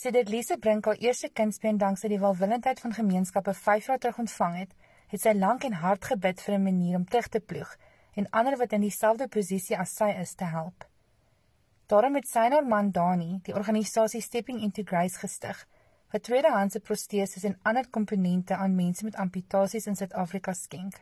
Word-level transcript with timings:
Sedert 0.00 0.30
Lise 0.32 0.56
Brink 0.56 0.86
haar 0.86 0.96
eerste 0.96 1.28
kindsbeen 1.28 1.76
dankse 1.76 2.08
die 2.08 2.18
welwillendheid 2.20 2.78
van 2.80 2.94
gemeenskappe 2.96 3.52
5 3.54 3.86
jaar 3.86 3.98
terug 4.00 4.20
ontvang 4.22 4.54
het, 4.56 4.70
het 5.12 5.20
sy 5.20 5.34
lank 5.36 5.66
en 5.68 5.76
hard 5.82 6.06
gebid 6.08 6.40
vir 6.40 6.54
'n 6.54 6.62
manier 6.62 6.96
om 6.96 7.04
terug 7.04 7.28
te 7.28 7.40
ploeg 7.40 7.74
en 8.14 8.30
ander 8.30 8.56
wat 8.56 8.72
in 8.72 8.80
dieselfde 8.80 9.28
posisie 9.28 9.76
as 9.78 9.92
sy 9.96 10.08
is 10.22 10.32
te 10.34 10.44
help. 10.44 10.88
Daarom 11.86 12.14
het 12.14 12.28
sy 12.28 12.46
en 12.46 12.52
haar 12.52 12.66
man 12.66 12.90
Dani 12.90 13.40
die 13.42 13.54
organisasie 13.54 14.22
Stepping 14.22 14.62
into 14.62 14.82
Grace 14.82 15.18
gestig 15.18 15.66
wat 16.12 16.22
tweedehandse 16.22 16.80
proteses 16.80 17.44
en 17.44 17.58
ander 17.62 17.90
komponente 17.90 18.56
aan 18.56 18.74
mense 18.74 19.04
met 19.04 19.16
amputasies 19.16 19.86
in 19.86 19.96
Suid-Afrika 19.96 20.52
skenk. 20.52 20.94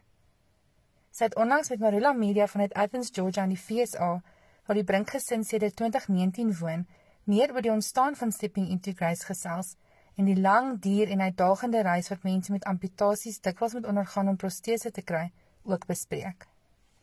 Sy 1.11 1.25
het 1.25 1.37
onlangs 1.37 1.71
met 1.71 1.79
Marula 1.79 2.13
Media 2.13 2.47
vanuit 2.47 2.75
Athens, 2.75 3.11
Georgia 3.13 3.43
in 3.43 3.55
die 3.55 3.63
FSA, 3.63 4.23
waar 4.67 4.77
die 4.77 4.85
Brink 4.85 5.11
gesin 5.11 5.45
sedert 5.45 5.77
2019 5.77 6.59
woon, 6.59 6.87
meer 7.29 7.53
oor 7.55 7.63
die 7.63 7.73
ontstaan 7.73 8.17
van 8.17 8.33
Stepping 8.33 8.69
into 8.73 8.93
Grace 8.97 9.27
gesels 9.29 9.77
en 10.17 10.27
die 10.27 10.41
lang 10.41 10.79
duur 10.83 11.11
en 11.15 11.21
uitdagende 11.21 11.83
reis 11.87 12.09
wat 12.09 12.25
mense 12.27 12.53
met 12.53 12.65
amputasies 12.65 13.41
dikwels 13.45 13.77
moet 13.77 13.87
ondergaan 13.87 14.29
om 14.29 14.37
protese 14.37 14.91
te 14.91 15.03
kry, 15.03 15.29
ook 15.63 15.87
bespreek. 15.87 16.49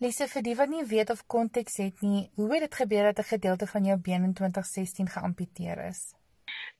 Lise, 0.03 0.27
vir 0.27 0.44
die 0.44 0.55
wat 0.59 0.70
nie 0.70 0.84
weet 0.90 1.14
of 1.14 1.23
konteks 1.31 1.77
het 1.80 2.02
nie, 2.03 2.26
hoe 2.36 2.50
het 2.52 2.66
dit 2.66 2.76
gebeur 2.81 3.12
dat 3.12 3.20
'n 3.20 3.30
gedeelte 3.30 3.67
van 3.67 3.86
jou 3.86 3.98
been 3.98 4.23
in 4.23 4.34
2016 4.34 5.08
geamputeer 5.08 5.86
is? 5.88 6.14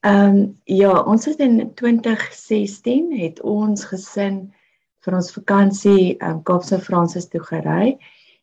Ehm 0.00 0.36
um, 0.36 0.60
ja, 0.64 1.00
ons 1.02 1.24
het 1.24 1.38
in 1.38 1.74
2016 1.74 3.18
het 3.18 3.40
ons 3.40 3.84
gesin 3.84 4.52
vir 5.00 5.14
ons 5.14 5.32
vakansie 5.32 6.16
ehm 6.18 6.30
um, 6.30 6.42
Kaapse 6.42 6.78
Fransis 6.80 7.28
toe 7.28 7.40
gery 7.40 7.96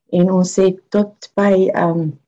en 0.10 0.32
ons 0.32 0.56
het 0.56 0.82
tot 0.90 1.32
by 1.36 1.70
ehm 1.74 2.00
um, 2.00 2.20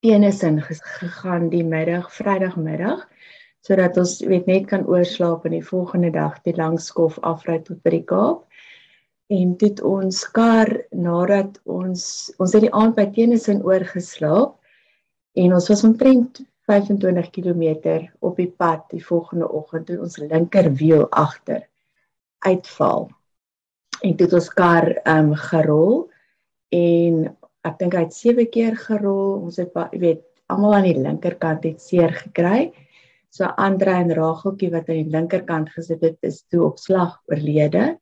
Tenison 0.00 0.60
gegaan 0.62 1.48
die 1.50 1.64
middag, 1.64 2.06
Vrydagmiddag, 2.14 3.00
sodat 3.66 3.96
ons 3.98 4.18
weet 4.30 4.46
net 4.46 4.68
kan 4.70 4.84
oorslaap 4.86 5.46
en 5.48 5.56
die 5.56 5.64
volgende 5.64 6.12
dag 6.14 6.36
die 6.46 6.54
langskof 6.54 7.18
afry 7.26 7.58
tot 7.66 7.80
by 7.82 7.96
die 7.96 8.04
Kaap. 8.06 8.44
En 9.28 9.56
dit 9.60 9.80
ons 9.84 10.20
kar 10.32 10.70
nadat 10.94 11.58
ons 11.66 12.04
ons 12.38 12.54
het 12.54 12.64
die 12.64 12.72
aand 12.72 12.94
by 12.96 13.08
Tenison 13.12 13.60
oorgeslaap 13.66 14.54
en 15.38 15.56
ons 15.58 15.68
was 15.68 15.84
omtrent 15.84 16.40
25 16.68 17.28
km 17.34 17.64
op 18.24 18.38
die 18.38 18.48
pad 18.48 18.86
die 18.92 19.02
volgende 19.04 19.48
oggend 19.50 19.88
toe 19.88 19.98
ons 20.04 20.16
linkerwiel 20.22 21.06
agter 21.10 21.66
uitval. 22.46 23.08
En 24.04 24.16
dit 24.16 24.32
ons 24.32 24.48
kar 24.54 24.92
ehm 25.02 25.32
um, 25.32 25.36
gerol 25.48 26.06
en 26.70 27.26
ek 27.68 27.78
dink 27.80 27.96
hy 27.96 28.04
het 28.06 28.16
7 28.16 28.48
keer 28.52 28.76
gerol. 28.78 29.44
Ons 29.44 29.60
het 29.60 29.74
jy 29.92 30.02
weet 30.02 30.24
almal 30.48 30.78
aan 30.78 30.88
die 30.88 30.98
linkerkant 30.98 31.66
het 31.68 31.80
seer 31.82 32.14
gekry. 32.16 32.70
So 33.30 33.48
Andre 33.60 33.98
en 34.02 34.12
Rageltjie 34.16 34.70
wat 34.72 34.88
aan 34.88 35.02
die 35.04 35.14
linkerkant 35.14 35.72
gesit 35.74 36.04
het 36.04 36.16
is 36.24 36.42
toe 36.48 36.64
op 36.70 36.78
slag 36.80 37.18
oorlede. 37.28 37.98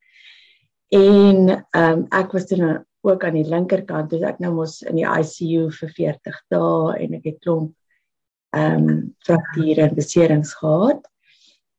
En 0.94 1.50
ehm 1.50 1.82
um, 1.82 2.04
ek 2.14 2.36
was 2.36 2.46
toe 2.46 2.60
nou 2.60 2.76
ook 3.06 3.24
aan 3.24 3.38
die 3.38 3.46
linkerkant, 3.46 4.10
dus 4.10 4.22
ek 4.26 4.38
nou 4.42 4.52
mos 4.54 4.80
in 4.86 4.98
die 4.98 5.06
ICU 5.06 5.68
vir 5.74 5.92
40 5.98 6.38
dae 6.50 6.94
en 7.02 7.18
ek 7.18 7.28
het 7.32 7.42
klomp 7.42 7.74
ehm 8.54 8.88
um, 8.88 9.02
frakture 9.26 9.88
en 9.88 9.94
beserings 9.98 10.54
gehad. 10.54 11.02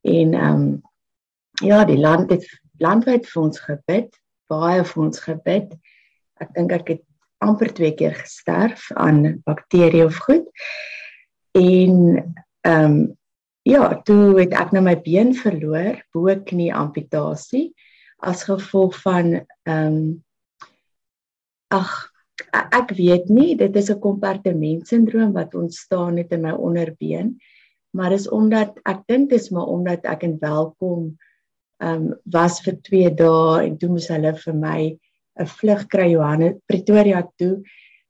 En 0.03 0.33
ehm 0.33 0.61
um, 0.61 0.81
ja, 1.63 1.83
die 1.85 1.99
land 1.99 2.31
het 2.31 2.45
landwyd 2.83 3.27
vir 3.27 3.43
ons 3.43 3.59
gebid, 3.59 4.19
baie 4.51 4.83
vir 4.83 5.03
ons 5.03 5.19
gebid. 5.23 5.71
Ek 6.43 6.51
dink 6.53 6.75
ek 6.75 6.91
het 6.95 7.03
amper 7.43 7.73
twee 7.73 7.93
keer 7.93 8.15
gesterf 8.17 8.89
aan 8.93 9.41
bakterie 9.45 10.05
of 10.05 10.17
goed. 10.27 10.47
En 11.57 11.93
ehm 12.61 12.83
um, 12.83 13.15
ja, 13.67 14.01
toe 14.07 14.39
het 14.39 14.53
ek 14.55 14.71
nou 14.71 14.83
my 14.85 14.95
been 15.03 15.33
verloor, 15.35 15.97
bo 16.15 16.31
knie 16.47 16.69
amputasie 16.73 17.73
as 18.23 18.45
gevolg 18.47 18.95
van 19.03 19.33
ehm 19.67 19.97
um, 19.97 19.97
ag 21.73 21.91
ek 22.53 22.93
weet 22.95 23.29
nie, 23.33 23.55
dit 23.59 23.75
is 23.75 23.89
'n 23.91 23.99
kompartementsindroom 23.99 25.33
wat 25.33 25.55
ontstaan 25.55 26.17
het 26.17 26.31
in 26.31 26.41
my 26.41 26.51
onderbeen, 26.51 27.37
maar 27.91 28.09
dis 28.09 28.29
omdat 28.29 28.79
ek 28.85 29.03
dink 29.07 29.29
dis 29.29 29.49
maar 29.49 29.67
omdat 29.67 30.05
ek 30.05 30.23
in 30.23 30.37
welkom 30.39 31.17
ehm 31.77 32.07
um, 32.07 32.15
was 32.23 32.61
vir 32.61 32.79
2 32.81 33.13
dae 33.13 33.65
en 33.65 33.77
toe 33.77 33.89
moes 33.89 34.07
hulle 34.07 34.33
vir 34.33 34.55
my 34.55 34.81
'n 35.39 35.49
vlug 35.59 35.87
kry 35.87 36.11
Johannes 36.11 36.57
Pretoria 36.65 37.21
toe, 37.37 37.61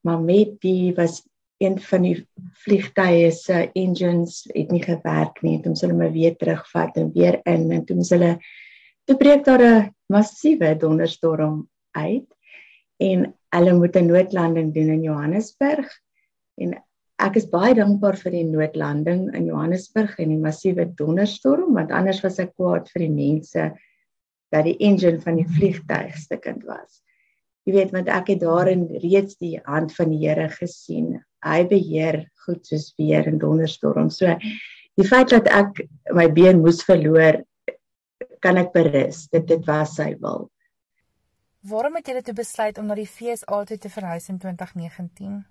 maar 0.03 0.21
met 0.21 0.59
die 0.61 0.93
was 0.95 1.23
een 1.59 1.79
van 1.81 2.01
die 2.05 2.15
vliegtye 2.63 3.31
se 3.33 3.69
engines 3.73 4.43
het 4.53 4.71
nie 4.71 4.83
gewerk 4.83 5.41
nie, 5.41 5.57
toe 5.61 5.73
moes 5.73 5.81
hulle 5.81 5.97
my 5.97 6.09
weer 6.13 6.35
terugvat 6.37 6.97
en 7.01 7.11
weer 7.15 7.41
in 7.45 7.71
en 7.71 7.85
toe 7.85 7.97
moes 7.97 8.13
hulle 8.13 8.37
toe 9.07 9.17
breek 9.17 9.45
daar 9.45 9.63
'n 9.63 9.95
massiewe 10.13 10.75
donderstorm 10.77 11.67
uit 11.91 12.27
en 12.99 13.33
hulle 13.55 13.73
moet 13.73 13.95
'n 13.95 14.11
noodlanding 14.11 14.73
doen 14.73 14.89
in 14.89 15.03
Johannesburg 15.03 15.89
en 16.57 16.77
ek 17.17 17.35
is 17.35 17.49
baie 17.49 17.73
dankbaar 17.73 18.17
vir 18.17 18.31
die 18.31 18.45
noodlanding 18.45 19.33
in 19.35 19.45
Johannesburg 19.45 20.19
en 20.19 20.29
die 20.29 20.43
massiewe 20.43 20.85
donderstorm 20.85 21.73
want 21.73 21.91
anders 21.91 22.21
was 22.21 22.39
ek 22.39 22.53
kwaad 22.55 22.89
vir 22.93 23.07
die 23.07 23.15
mense 23.15 23.71
dat 24.53 24.63
die 24.63 24.77
engine 24.79 25.19
van 25.21 25.35
die 25.35 25.47
vliegtuig 25.57 26.15
stukkend 26.15 26.63
was. 26.63 27.01
Jy 27.67 27.73
weet 27.75 27.91
want 27.91 28.07
ek 28.07 28.29
het 28.31 28.39
daarin 28.45 28.85
reeds 29.03 29.35
die 29.41 29.57
hand 29.65 29.91
van 29.97 30.13
die 30.13 30.21
Here 30.21 30.47
gesien. 30.53 31.17
Hy 31.43 31.65
beheer 31.67 32.21
goed 32.45 32.63
soos 32.65 32.93
weer 32.95 33.27
en 33.27 33.41
donderstorm. 33.41 34.07
So 34.09 34.31
die 34.95 35.07
feit 35.07 35.33
dat 35.33 35.49
ek 35.51 35.83
my 36.15 36.29
been 36.31 36.61
moes 36.63 36.79
verloor 36.87 37.41
kan 38.39 38.59
ek 38.61 38.71
berus. 38.71 39.25
Dit 39.33 39.49
dit 39.51 39.67
was 39.67 39.97
sy 39.99 40.13
wil. 40.21 40.47
Waarom 41.67 41.97
het 41.99 42.07
julle 42.07 42.23
toe 42.23 42.37
besluit 42.37 42.77
om 42.79 42.87
na 42.87 42.95
die 42.95 43.09
FSA 43.09 43.63
toe 43.67 43.77
te 43.77 43.91
verhuis 43.91 44.29
in 44.31 44.37
2019? 44.39 45.41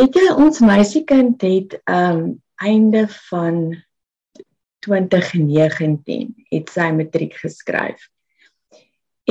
Weet 0.00 0.16
jy, 0.18 0.26
ons 0.34 0.58
meisiekind 0.64 1.42
het 1.46 1.76
um, 1.86 2.40
einde 2.58 3.04
van 3.30 3.60
2019 4.86 6.34
het 6.50 6.72
sy 6.74 6.88
matriek 6.96 7.36
geskryf. 7.38 8.08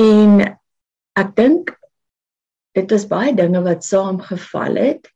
En 0.00 0.59
ek 1.20 1.36
dink 1.36 1.72
dit 2.78 2.92
was 2.94 3.06
baie 3.10 3.32
dinge 3.36 3.60
wat 3.66 3.86
saamgeval 3.86 4.78
het 4.80 5.08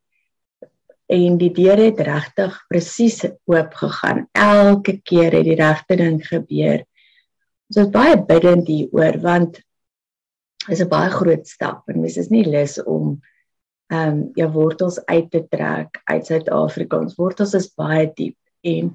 en 1.15 1.37
die 1.39 1.53
deur 1.55 1.79
het 1.79 2.01
regtig 2.01 2.57
presies 2.71 3.21
oop 3.51 3.77
gegaan. 3.77 4.25
Elke 4.33 4.97
keer 5.05 5.37
het 5.37 5.45
die 5.47 5.59
regte 5.59 5.99
ding 6.01 6.19
gebeur. 6.25 6.83
Dit 7.69 7.81
is 7.85 7.93
baie 7.93 8.17
bidend 8.17 8.69
hieroor 8.69 9.21
want 9.23 9.61
is 10.69 10.81
'n 10.81 10.89
baie 10.89 11.11
groot 11.11 11.47
stap 11.47 11.89
en 11.89 12.01
mens 12.01 12.17
is 12.17 12.31
nie 12.31 12.45
lus 12.45 12.83
om 12.83 13.21
ehm 13.93 14.09
um, 14.09 14.31
jou 14.35 14.49
wortels 14.53 14.99
uit 15.07 15.31
te 15.31 15.43
trek 15.49 16.01
uit 16.05 16.27
Suid-Afrika. 16.27 16.99
Ons 16.99 17.17
wortels 17.17 17.55
is 17.55 17.75
baie 17.77 18.11
diep 18.17 18.37
en 18.63 18.95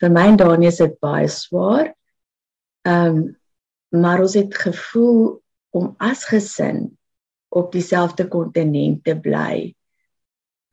vir 0.00 0.10
my 0.10 0.26
en 0.28 0.36
Daniel 0.36 0.70
is 0.70 0.78
dit 0.78 0.94
baie 1.00 1.28
swaar. 1.28 1.92
Ehm 2.86 3.16
um, 3.16 3.36
maar 3.90 4.20
ons 4.20 4.34
het 4.34 4.54
gevoel 4.54 5.40
om 5.70 5.94
as 5.98 6.24
gesin 6.28 6.98
op 7.48 7.72
dieselfde 7.72 8.28
kontinent 8.28 9.04
te 9.04 9.16
bly. 9.20 9.74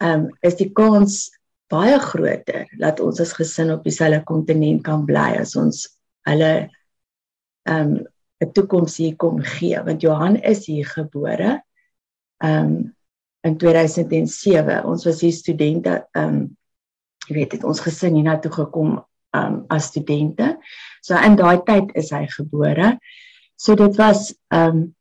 Ehm 0.04 0.28
um, 0.28 0.30
is 0.44 0.58
die 0.60 0.72
kans 0.76 1.30
baie 1.72 1.98
groter 2.00 2.68
dat 2.80 3.00
ons 3.00 3.20
as 3.24 3.34
gesin 3.34 3.72
op 3.74 3.84
dieselfde 3.84 4.24
kontinent 4.28 4.84
kan 4.86 5.06
bly 5.08 5.36
as 5.40 5.56
ons 5.56 5.86
hulle 6.30 6.70
um 7.70 8.06
'n 8.44 8.52
toekoms 8.54 8.98
hier 8.98 9.16
kom 9.16 9.40
gee. 9.42 9.80
Want 9.84 10.02
Johan 10.02 10.36
is 10.36 10.66
hier 10.66 10.86
gebore 10.86 11.64
um 12.44 12.94
in 13.42 13.58
2007 13.58 14.84
ons 14.84 15.06
was 15.06 15.22
hier 15.22 15.34
studente 15.34 16.08
um 16.14 16.58
jy 17.28 17.36
weet 17.36 17.52
het 17.52 17.64
ons 17.64 17.80
gesin 17.80 18.16
hier 18.16 18.24
na 18.24 18.40
toe 18.40 18.52
gekom 18.52 19.00
um 19.34 19.66
as 19.70 19.86
studente. 19.86 20.58
So 21.02 21.16
in 21.16 21.36
daai 21.36 21.64
tyd 21.64 21.96
is 21.96 22.12
hy 22.12 22.26
gebore. 22.28 22.98
So 23.56 23.76
dit 23.76 23.96
was 23.98 24.36
um 24.54 24.95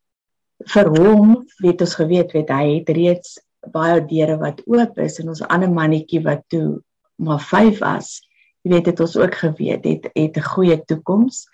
vir 0.73 0.91
hom 0.97 1.45
weet 1.63 1.81
ons 1.81 1.95
geweet 1.95 2.31
weet 2.33 2.49
hy 2.49 2.65
het 2.79 2.89
reeds 2.89 3.39
baie 3.73 4.01
deure 4.05 4.37
wat 4.37 4.61
oop 4.65 4.99
is 4.99 5.19
en 5.19 5.29
ons 5.29 5.41
ander 5.41 5.71
mannetjie 5.71 6.23
wat 6.23 6.43
toe 6.49 6.81
maar 7.17 7.39
5 7.39 7.79
was 7.79 8.21
jy 8.63 8.71
weet 8.71 8.85
dit 8.85 8.99
ons 8.99 9.17
ook 9.17 9.35
geweet 9.35 9.85
het 9.85 10.11
het 10.13 10.37
'n 10.37 10.49
goeie 10.53 10.77
toekoms 10.85 11.45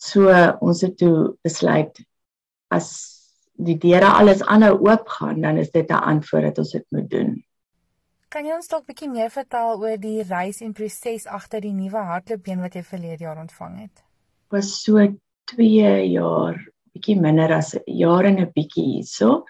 So 0.00 0.32
ons 0.64 0.80
het 0.80 0.96
toe 0.96 1.36
besluit 1.44 2.00
as 2.72 2.88
die 3.60 3.76
deure 3.76 4.08
alles 4.16 4.40
aanhou 4.48 4.78
oop 4.86 5.10
gaan, 5.12 5.42
dan 5.44 5.58
is 5.60 5.70
dit 5.70 5.90
'n 5.90 6.04
antwoord 6.12 6.42
dat 6.42 6.58
ons 6.58 6.72
dit 6.72 6.86
moet 6.90 7.10
doen. 7.10 7.44
Kan 8.28 8.46
jy 8.46 8.54
ons 8.54 8.68
dalk 8.68 8.84
'n 8.84 8.86
bietjie 8.86 9.10
meer 9.10 9.30
vertel 9.30 9.76
oor 9.76 9.98
die 9.98 10.22
reis 10.22 10.60
en 10.60 10.72
proses 10.72 11.26
agter 11.26 11.60
die 11.60 11.72
nuwe 11.72 11.98
hardloopbeen 11.98 12.60
wat 12.60 12.74
jy 12.74 12.82
verlede 12.82 13.24
jaar 13.24 13.40
ontvang 13.40 13.80
het? 13.80 14.02
Was 14.48 14.82
so 14.82 14.96
2 15.44 16.08
jaar, 16.08 16.56
bietjie 16.94 17.18
minder 17.20 17.52
as 17.52 17.74
'n 17.74 17.82
jaar 17.86 18.24
en 18.24 18.40
'n 18.40 18.52
bietjie 18.54 18.84
hierso. 18.84 19.44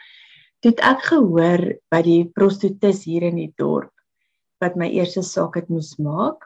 Dit 0.62 0.80
ek 0.80 1.00
gehoor 1.12 1.60
by 1.90 2.02
die 2.02 2.24
prostituis 2.24 3.04
hier 3.04 3.22
in 3.22 3.36
die 3.36 3.52
dorp 3.56 3.92
wat 4.60 4.76
my 4.76 4.88
eerste 4.88 5.22
saak 5.22 5.56
het 5.56 5.68
moes 5.68 5.96
maak 5.98 6.44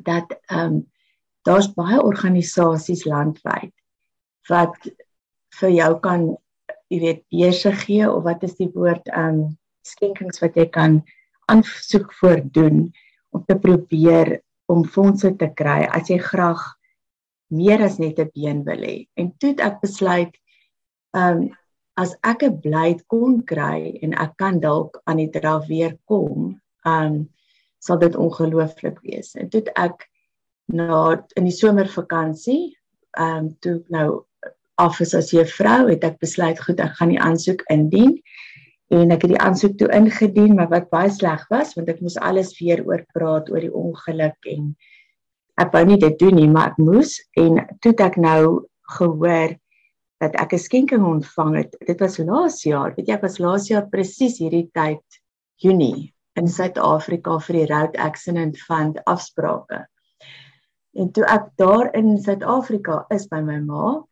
dat 0.00 0.32
ehm 0.48 0.66
um, 0.66 0.86
daar's 1.44 1.68
baie 1.74 1.98
organisasies 2.00 3.04
landwyd 3.04 3.72
wat 4.48 4.76
vir 5.58 5.70
jou 5.70 5.92
kan 6.00 6.36
jy 6.92 7.00
weet 7.00 7.22
beurse 7.32 7.72
gee 7.84 8.06
of 8.08 8.24
wat 8.24 8.44
is 8.46 8.56
die 8.60 8.70
woord 8.74 9.08
ehm 9.12 9.28
um, 9.28 9.58
skenkings 9.82 10.40
wat 10.42 10.56
jy 10.56 10.68
kan 10.70 11.00
aansoek 11.50 12.12
voor 12.20 12.40
doen 12.54 12.92
om 13.34 13.44
te 13.44 13.56
probeer 13.58 14.38
om 14.72 14.84
fondse 14.84 15.32
te 15.36 15.48
kry 15.58 15.82
as 15.90 16.10
jy 16.12 16.18
graag 16.22 16.62
meer 17.52 17.82
as 17.84 17.98
net 18.00 18.18
'n 18.18 18.30
been 18.34 18.62
wil 18.64 18.82
hê. 18.88 18.96
En 19.16 19.32
toe 19.38 19.54
ek 19.58 19.80
besluit 19.84 20.34
ehm 21.14 21.42
um, 21.42 21.50
as 22.00 22.14
ek 22.24 22.42
'n 22.48 22.60
blyt 22.64 23.00
kon 23.12 23.42
kry 23.44 23.98
en 24.02 24.14
ek 24.24 24.36
kan 24.40 24.60
dalk 24.60 25.00
aan 25.04 25.20
die 25.20 25.30
draf 25.30 25.68
weer 25.68 25.96
kom, 26.08 26.60
ehm 26.86 27.06
um, 27.06 27.16
sal 27.78 27.98
dit 27.98 28.16
ongelooflik 28.16 29.00
wees. 29.02 29.34
En 29.34 29.48
toe 29.50 29.62
ek 29.76 30.08
na 30.72 31.24
in 31.36 31.44
die 31.44 31.58
somervakansie, 31.58 32.76
ehm 33.18 33.38
um, 33.38 33.56
toe 33.60 33.82
nou 33.88 34.24
af 34.80 35.00
is 35.00 35.14
as 35.14 35.30
juffrou, 35.30 35.90
het 35.90 36.04
ek 36.04 36.18
besluit 36.22 36.60
goed, 36.60 36.80
ek 36.80 36.96
gaan 36.98 37.12
die 37.12 37.20
aansoek 37.20 37.62
indien. 37.70 38.16
En 38.92 39.12
ek 39.14 39.24
het 39.24 39.32
die 39.34 39.40
aansoek 39.40 39.76
toe 39.80 39.88
ingedien, 39.94 40.54
maar 40.56 40.68
wat 40.72 40.90
baie 40.92 41.10
sleg 41.10 41.44
was, 41.52 41.74
want 41.76 41.88
ek 41.88 42.00
moes 42.04 42.18
alles 42.20 42.52
weer 42.58 42.82
oor 42.84 43.04
praat 43.16 43.48
oor 43.52 43.64
die 43.64 43.72
ongeluk 43.72 44.50
en 44.52 44.74
ek 45.62 45.72
wou 45.74 45.84
nie 45.86 45.98
dit 46.00 46.18
doen 46.18 46.34
nie, 46.36 46.48
maar 46.48 46.72
ek 46.72 46.78
moes 46.82 47.16
en 47.38 47.60
toe 47.84 47.94
ek 48.02 48.16
nou 48.20 48.66
gehoor 48.98 49.56
dat 50.22 50.34
ek 50.38 50.54
'n 50.54 50.58
skenking 50.58 51.04
ontvang 51.04 51.56
het. 51.56 51.76
Dit 51.86 52.00
was 52.00 52.18
laas 52.18 52.62
jaar. 52.62 52.94
Weet 52.94 53.08
jy, 53.08 53.14
ek 53.14 53.26
was 53.26 53.38
laas 53.38 53.68
jaar 53.68 53.88
presies 53.90 54.38
hierdie 54.38 54.70
tyd 54.74 55.02
Junie 55.58 56.12
in 56.36 56.48
Suid-Afrika 56.48 57.38
vir 57.46 57.58
die 57.58 57.66
Road 57.66 57.96
Accident 57.96 58.56
Fund 58.58 59.00
afsprake. 59.06 59.86
En 60.94 61.12
toe 61.12 61.24
ek 61.24 61.50
daar 61.56 61.90
in 61.96 62.18
Suid-Afrika 62.18 63.04
is 63.10 63.26
by 63.28 63.40
my 63.40 63.58
ma, 63.60 64.02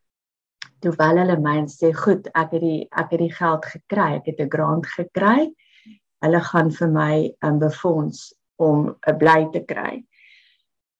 toe 0.80 0.92
wel 0.96 1.20
hulle 1.22 1.38
my 1.40 1.56
sê, 1.68 1.92
"Goed, 1.92 2.28
ek 2.34 2.52
het 2.52 2.60
die 2.60 2.88
ek 2.90 3.10
het 3.10 3.20
die 3.20 3.32
geld 3.32 3.64
gekry. 3.64 4.16
Ek 4.16 4.26
het 4.26 4.40
'n 4.40 4.50
grant 4.50 4.86
gekry. 4.86 5.54
Hulle 6.22 6.40
gaan 6.40 6.70
vir 6.70 6.88
my 6.88 7.32
um, 7.42 7.58
befonds 7.58 8.34
om 8.58 8.96
'n 9.06 9.18
bly 9.18 9.48
te 9.52 9.60
kry." 9.60 10.04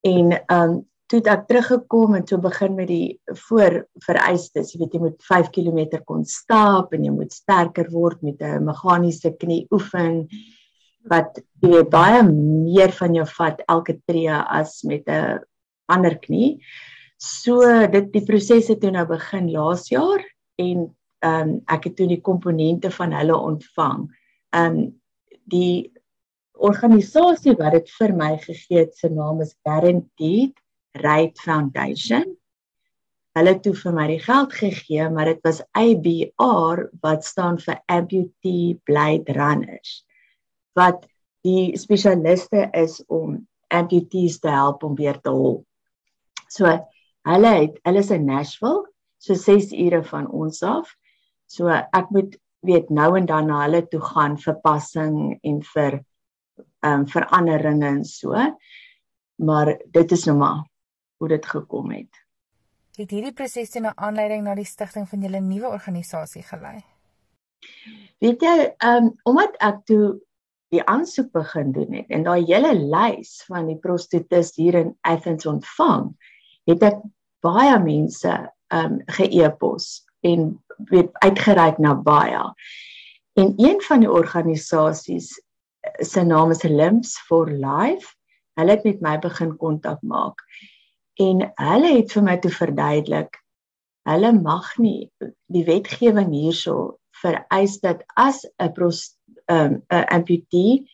En 0.07 0.33
um 0.53 0.79
toe 1.11 1.19
ek 1.27 1.49
teruggekom 1.49 2.15
en 2.15 2.25
toe 2.25 2.39
begin 2.39 2.77
met 2.79 2.87
die 2.87 3.19
voorvereistes, 3.49 4.71
jy 4.73 4.79
weet 4.85 4.93
jy 4.95 5.01
moet 5.03 5.25
5 5.27 5.49
km 5.51 5.81
kon 6.07 6.23
stap 6.29 6.95
en 6.95 7.05
jy 7.05 7.11
moet 7.11 7.35
sterker 7.35 7.91
word 7.91 8.23
met 8.23 8.39
'n 8.43 8.63
meganiese 8.65 9.35
knie 9.35 9.67
oefen 9.75 10.29
wat 11.11 11.41
jy 11.63 11.69
weet 11.73 11.91
baie 11.91 12.23
meer 12.23 12.93
van 12.93 13.15
jou 13.15 13.27
vat 13.27 13.63
elke 13.67 13.99
tree 14.07 14.31
as 14.31 14.85
met 14.85 15.09
'n 15.09 15.41
ander 15.89 16.17
knie. 16.19 16.61
So 17.19 17.61
dit 17.91 18.13
die 18.13 18.25
proses 18.25 18.69
het 18.69 18.81
toe 18.81 18.91
nou 18.91 19.07
begin 19.07 19.51
laas 19.53 19.89
jaar 19.91 20.23
en 20.59 20.95
ehm 21.21 21.49
um, 21.49 21.61
ek 21.69 21.85
het 21.85 21.97
toe 21.97 22.07
die 22.07 22.23
komponente 22.23 22.91
van 22.91 23.13
hulle 23.13 23.37
ontvang. 23.37 24.09
Ehm 24.55 24.79
um, 24.79 25.01
die 25.51 25.93
organisasie 26.61 27.57
wat 27.59 27.75
dit 27.79 27.89
vir 27.99 28.13
my 28.17 28.35
gegee 28.43 28.85
het 28.85 28.97
se 28.97 29.09
naam 29.13 29.41
is 29.45 29.57
Guaranteed 29.67 30.55
Right 31.01 31.39
Foundation. 31.41 32.37
Hulle 33.39 33.55
het 33.55 33.63
toe 33.63 33.75
vir 33.79 33.95
my 33.95 34.07
die 34.11 34.21
geld 34.23 34.55
gegee, 34.59 35.07
maar 35.09 35.31
dit 35.31 35.41
was 35.47 35.63
ABR 35.79 36.89
wat 37.05 37.25
staan 37.25 37.61
vir 37.63 37.79
Amputee 37.87 38.79
Blade 38.85 39.37
Runners 39.37 40.01
wat 40.79 41.07
die 41.45 41.77
spesialiste 41.79 42.69
is 42.77 43.01
om 43.09 43.41
amputees 43.71 44.39
te 44.43 44.51
help 44.53 44.85
om 44.87 44.95
weer 44.99 45.19
te 45.23 45.33
hol. 45.35 45.63
So 46.51 46.71
hulle 47.29 47.53
het 47.57 47.81
hulle 47.87 48.03
is 48.05 48.13
in 48.15 48.27
Nashville, 48.29 48.85
so 49.21 49.35
6 49.35 49.73
ure 49.73 50.03
van 50.11 50.29
ons 50.31 50.63
af. 50.67 50.91
So 51.51 51.71
ek 51.71 52.13
moet 52.15 52.37
weet 52.67 52.91
nou 52.93 53.15
en 53.17 53.27
dan 53.27 53.49
na 53.49 53.65
hulle 53.65 53.83
toe 53.89 54.03
gaan 54.05 54.37
vir 54.41 54.59
passing 54.65 55.39
en 55.47 55.61
vir 55.73 56.01
um, 56.87 57.07
veranderinge 57.09 57.87
en 57.87 58.05
so. 58.05 58.35
Maar 59.41 59.77
dit 59.91 60.13
is 60.13 60.25
nou 60.29 60.37
maar 60.39 60.65
hoe 61.21 61.29
dit 61.29 61.47
gekom 61.47 61.91
het. 61.91 62.25
Het 63.01 63.11
hierdie 63.11 63.33
proses 63.33 63.71
toe 63.71 63.83
'n 63.83 63.93
aanleiding 63.97 64.43
na 64.45 64.55
die 64.55 64.65
stigting 64.65 65.09
van 65.09 65.21
julle 65.21 65.41
nuwe 65.41 65.69
organisasie 65.69 66.43
gelei? 66.43 66.85
Weet 68.19 68.41
jy, 68.41 68.75
um, 68.85 69.15
omdat 69.25 69.57
ek 69.61 69.85
toe 69.85 70.21
die 70.69 70.83
aansoek 70.85 71.33
begin 71.33 71.73
doen 71.73 71.93
het 71.93 72.13
en 72.15 72.23
daai 72.23 72.45
hele 72.45 72.75
lys 72.75 73.43
van 73.49 73.67
die 73.67 73.79
prostitutes 73.79 74.55
hier 74.57 74.75
in 74.75 74.97
Athens 75.01 75.47
ontvang, 75.47 76.13
het 76.65 76.83
ek 76.83 77.01
baie 77.43 77.79
mense 77.83 78.33
um, 78.69 79.01
ge-e-pos 79.17 80.05
en 80.21 80.53
weet 80.91 81.11
uitgereik 81.25 81.79
na 81.79 81.95
baie. 81.95 82.43
En 83.41 83.55
een 83.57 83.81
van 83.81 84.05
die 84.05 84.11
organisasies 84.11 85.33
se 85.99 86.25
naam 86.25 86.51
is 86.51 86.63
Limps 86.63 87.19
for 87.29 87.51
Life. 87.51 88.15
Hulle 88.59 88.71
het 88.77 88.85
met 88.85 89.01
my 89.01 89.19
begin 89.19 89.57
kontak 89.57 90.03
maak. 90.03 90.43
En 91.19 91.53
hulle 91.55 91.95
het 91.97 92.13
vir 92.13 92.23
my 92.23 92.37
toe 92.39 92.51
verduidelik 92.51 93.41
hulle 94.09 94.33
mag 94.33 94.71
nie 94.81 95.11
die 95.53 95.65
wetgewing 95.67 96.33
hierso 96.33 96.97
vereis 97.21 97.79
dat 97.85 98.03
as 98.17 98.45
'n 98.59 98.73
'n 99.51 99.83
amputee 99.91 100.87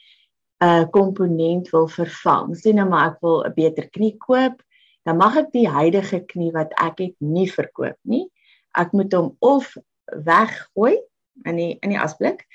'n 0.61 0.91
komponent 0.91 1.71
wil 1.71 1.89
vervang. 1.89 2.57
Sien 2.57 2.77
nou 2.77 2.89
maar 2.89 3.13
ek 3.13 3.21
wil 3.21 3.45
'n 3.45 3.55
beter 3.55 3.89
knie 3.91 4.17
koop 4.19 4.63
dan 5.05 5.17
mag 5.17 5.37
ek 5.37 5.53
die 5.53 5.69
huidige 5.69 6.21
knie 6.27 6.53
wat 6.53 6.73
ek 6.83 6.99
het 6.99 7.15
nie 7.19 7.47
verkoop 7.47 7.99
nie. 8.03 8.27
Ek 8.75 8.93
moet 8.93 9.13
hom 9.13 9.37
of 9.39 9.77
weggooi 10.11 10.99
in 11.45 11.57
die 11.57 11.79
in 11.83 11.91
die 11.91 12.01
asblik 12.01 12.47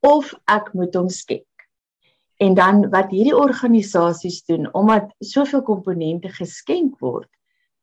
of 0.00 0.34
ek 0.46 0.72
moet 0.74 0.94
hom 0.94 1.08
skep. 1.08 1.46
En 2.36 2.54
dan 2.54 2.88
wat 2.92 3.10
hierdie 3.10 3.36
organisasies 3.36 4.42
doen 4.44 4.68
omdat 4.74 5.12
soveel 5.24 5.62
komponente 5.62 6.28
geskenk 6.28 6.98
word, 7.00 7.28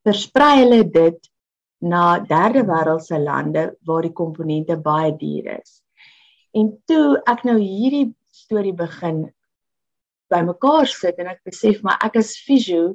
versprei 0.05 0.59
hulle 0.61 0.83
dit 0.89 1.29
na 1.83 2.19
derde 2.19 2.63
wêreldse 2.67 3.17
lande 3.19 3.71
waar 3.87 4.05
die 4.05 4.13
komponente 4.13 4.77
baie 4.77 5.15
duur 5.17 5.49
is. 5.59 5.81
En 6.53 6.69
toe 6.85 7.17
ek 7.27 7.41
nou 7.47 7.57
hierdie 7.57 8.13
storie 8.33 8.75
begin 8.77 9.25
bymekaar 10.33 10.87
sit 10.89 11.17
en 11.21 11.31
ek 11.33 11.41
besef 11.49 11.81
maar 11.85 11.97
ek 12.05 12.19
is 12.21 12.35
fisio 12.45 12.93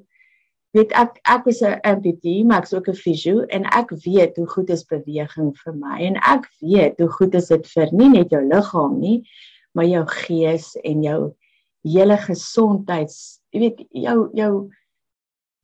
weet 0.77 0.93
ek 1.01 1.19
ek 1.35 1.47
was 1.49 1.61
'n 1.63 1.81
amputee 1.91 2.45
maar 2.45 2.63
ek's 2.63 2.75
ook 2.77 2.89
'n 2.89 3.03
fisio 3.03 3.45
en 3.57 3.65
ek 3.81 3.91
weet 4.07 4.37
hoe 4.37 4.49
goed 4.55 4.71
is 4.71 4.85
beweging 4.85 5.53
vir 5.65 5.75
my 5.75 5.99
en 6.09 6.17
ek 6.35 6.49
weet 6.61 7.01
hoe 7.01 7.11
goed 7.19 7.35
is 7.35 7.49
dit 7.49 7.67
vir 7.75 7.89
nie 7.93 8.11
net 8.17 8.31
jou 8.31 8.43
liggaam 8.43 8.99
nie 9.01 9.19
maar 9.75 9.89
jou 9.89 10.05
gees 10.25 10.77
en 10.85 11.03
jou 11.03 11.21
hele 11.95 12.17
gesondheids 12.17 13.41
jy 13.53 13.61
weet 13.65 13.85
jou 14.07 14.19
jou 14.37 14.53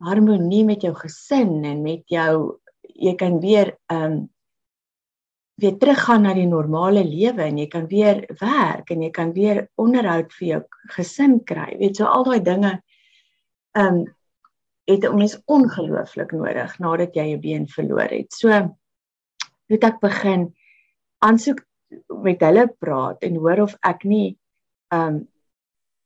harmonie 0.05 0.65
met 0.65 0.83
jou 0.83 0.95
gesin 0.99 1.65
en 1.65 1.83
met 1.83 2.05
jou 2.11 2.61
jy 2.95 3.15
kan 3.19 3.41
weer 3.41 3.77
ehm 3.91 4.13
um, 4.13 4.23
weer 5.63 5.77
teruggaan 5.79 6.25
na 6.27 6.33
die 6.35 6.49
normale 6.51 7.05
lewe 7.07 7.45
en 7.45 7.59
jy 7.59 7.69
kan 7.71 7.85
weer 7.87 8.25
werk 8.41 8.89
en 8.91 9.05
jy 9.07 9.11
kan 9.15 9.31
weer 9.37 9.69
onderhoud 9.79 10.33
vir 10.35 10.49
jou 10.49 10.61
gesin 10.97 11.37
kry 11.47 11.77
weet 11.79 11.97
so 11.97 12.11
al 12.11 12.27
daai 12.27 12.41
dinge 12.43 12.73
ehm 13.79 14.01
um, 14.01 14.05
het 14.85 15.05
'n 15.05 15.17
mens 15.17 15.41
ongelooflik 15.45 16.33
nodig 16.33 16.79
nadat 16.79 17.15
jy 17.15 17.35
'n 17.35 17.41
been 17.41 17.69
verloor 17.69 18.11
het. 18.11 18.33
So 18.33 18.49
het 19.69 19.85
ek 19.85 20.01
begin 20.01 20.55
aansoek 21.19 21.65
met 22.23 22.41
hulle 22.41 22.69
praat 22.79 23.23
en 23.23 23.37
hoor 23.37 23.61
of 23.61 23.77
ek 23.81 24.05
nie 24.05 24.39
um 24.93 25.29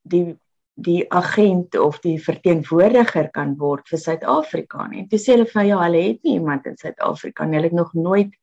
die 0.08 0.36
die 0.78 1.02
agent 1.10 1.74
of 1.74 1.96
die 2.04 2.18
verteenwoordiger 2.22 3.32
kan 3.34 3.56
word 3.58 3.88
vir 3.90 3.98
Suid-Afrika 3.98 4.84
nie. 4.86 5.00
En 5.02 5.08
toe 5.10 5.18
sê 5.18 5.34
hulle 5.34 5.48
vir 5.50 5.64
ja, 5.66 5.78
hulle 5.82 6.02
het 6.04 6.20
nie 6.22 6.36
iemand 6.36 6.68
in 6.70 6.76
Suid-Afrika 6.78 7.46
nie. 7.46 7.58
Hulle 7.58 7.70
het 7.72 7.78
nog 7.78 7.90
nooit 7.98 8.36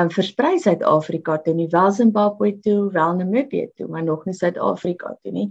um 0.00 0.08
versprei 0.08 0.54
Suid-Afrika 0.62 1.36
toe 1.44 1.52
nie, 1.54 1.68
wel 1.68 1.90
Zimbabwe 1.92 2.54
toe, 2.64 2.88
wel 2.94 3.18
Namibië 3.18 3.68
toe, 3.76 3.90
maar 3.92 4.04
nog 4.04 4.24
nie 4.24 4.34
Suid-Afrika 4.38 5.12
toe 5.20 5.32
nie. 5.34 5.50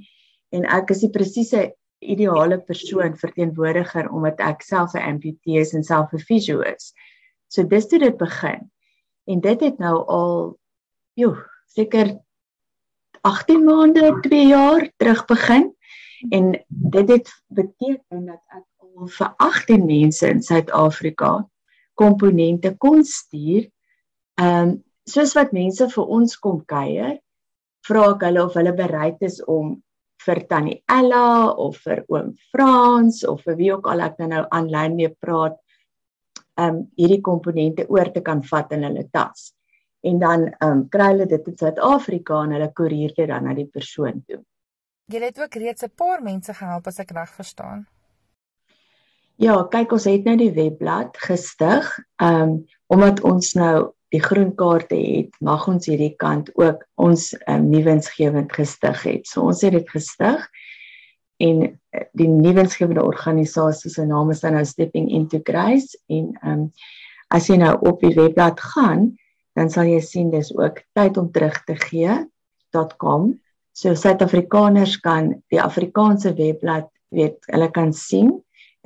En 0.50 0.66
ek 0.66 0.96
is 0.96 1.06
die 1.06 1.12
presiese 1.14 1.68
ideale 2.02 2.58
persoon 2.66 3.14
verteenwoordiger 3.22 4.10
omdat 4.10 4.42
ek 4.42 4.66
self 4.66 4.96
'n 4.98 5.06
amputee 5.06 5.62
is 5.62 5.76
en 5.78 5.84
self 5.84 6.14
'n 6.14 6.26
fisio 6.26 6.62
is. 6.66 6.94
So 7.48 7.64
dis 7.64 7.88
toe 7.88 8.00
dit 8.00 8.18
begin. 8.18 8.72
En 9.28 9.40
dit 9.40 9.62
het 9.62 9.78
nou 9.78 10.06
al 10.08 10.58
joh, 11.14 11.38
seker 11.68 12.18
18 13.28 13.63
maande, 13.63 14.20
2 14.22 14.48
jaar 14.48 14.88
terug 14.98 15.25
begin 15.30 15.70
en 16.30 16.51
dit 16.68 17.10
het 17.10 17.30
beteken 17.48 18.25
dat 18.25 18.42
ek 18.58 18.66
al 18.82 19.08
vir 19.08 19.34
18 19.38 19.86
mense 19.86 20.30
in 20.30 20.42
Suid-Afrika 20.42 21.32
komponente 21.98 22.75
kon 22.78 23.04
stuur. 23.04 23.68
Ehm 24.42 24.70
um, 24.70 24.80
soos 25.10 25.34
wat 25.34 25.51
mense 25.51 25.88
vir 25.90 26.12
ons 26.13 26.36
kom 26.40 26.60
kuier, 26.70 27.16
vra 27.88 28.04
ek 28.13 28.22
hulle 28.28 28.44
of 28.46 28.54
hulle 28.56 28.74
bereid 28.78 29.24
is 29.25 29.40
om 29.50 29.74
vir 30.25 30.44
Tannie 30.50 30.84
Ella 30.90 31.51
of 31.58 31.80
vir 31.86 32.04
oom 32.13 32.36
Frans 32.51 33.24
of 33.28 33.42
vir 33.48 33.58
wie 33.58 33.72
ook 33.74 33.90
al 33.90 34.06
ek 34.06 34.22
nou 34.22 34.44
aanlyn 34.54 34.96
mee 35.00 35.10
praat 35.10 35.58
um 36.62 36.84
hierdie 37.00 37.22
komponente 37.25 37.88
oor 37.90 38.12
te 38.13 38.22
kan 38.22 38.44
vat 38.51 38.72
in 38.78 38.86
hulle 38.86 39.08
tas. 39.10 39.51
En 40.01 40.20
dan 40.20 40.48
um 40.65 40.88
kry 40.89 41.12
hulle 41.13 41.27
dit 41.29 41.48
in 41.48 41.58
Suid-Afrika 41.58 42.43
en 42.43 42.55
hulle 42.55 42.72
koerier 42.74 43.13
dit 43.15 43.27
dan 43.29 43.46
na 43.46 43.53
die 43.53 43.70
persoon 43.70 44.24
toe. 44.27 44.41
Jy 45.12 45.20
het 45.24 45.39
ook 45.39 45.55
reeds 45.55 45.84
'n 45.84 45.93
paar 45.96 46.22
mense 46.24 46.53
gehelp 46.53 46.88
as 46.88 47.00
ek 47.00 47.12
reg 47.12 47.29
verstaan. 47.29 47.88
Ja, 49.36 49.63
kyk 49.63 49.91
ons 49.91 50.03
het 50.05 50.24
nou 50.24 50.38
die 50.38 50.51
webblad 50.51 51.17
gestig. 51.17 52.00
Um 52.22 52.65
omdat 52.88 53.22
ons 53.22 53.53
nou 53.53 53.93
die 54.12 54.20
groen 54.20 54.55
kaarte 54.55 54.96
het, 54.96 55.36
mag 55.39 55.67
ons 55.72 55.88
hierdie 55.88 56.15
kant 56.20 56.50
ook 56.60 56.84
ons 57.00 57.29
um, 57.48 57.70
nuwensgewend 57.72 58.51
gestig 58.51 59.03
het. 59.03 59.27
So 59.27 59.48
ons 59.48 59.62
het 59.62 59.72
dit 59.72 59.89
gestig 59.89 60.50
en 61.41 61.63
eh, 61.63 62.03
die 62.20 62.27
nuwensgewende 62.27 63.03
organisasie 63.03 63.89
se 63.89 64.05
naam 64.05 64.31
is 64.31 64.43
dan 64.43 64.53
nou 64.53 64.65
Stepping 64.65 65.10
into 65.10 65.39
Grace 65.43 65.98
en 66.12 66.36
um 66.43 66.67
as 67.31 67.48
jy 67.48 67.55
nou 67.62 67.77
op 67.88 68.01
die 68.03 68.12
webblad 68.17 68.60
gaan, 68.60 69.13
dan 69.55 69.70
sal 69.70 69.89
jy 69.89 70.00
sien 70.03 70.29
dis 70.31 70.51
ook 70.55 70.84
tyd 70.98 71.17
om 71.17 71.31
terug 71.31 71.58
te 71.67 71.75
gee.com. 71.75 73.31
So 73.74 73.96
Suid-Afrikaners 73.96 74.98
kan 75.03 75.34
die 75.51 75.62
Afrikaanse 75.62 76.34
webblad 76.36 76.89
weet, 77.12 77.39
hulle 77.51 77.70
kan 77.72 77.93
sien 77.93 78.31